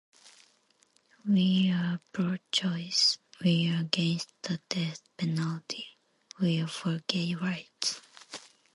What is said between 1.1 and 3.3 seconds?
We are pro-choice;